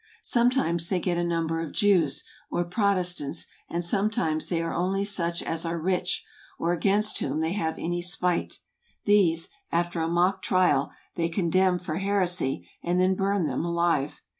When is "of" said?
1.61-1.73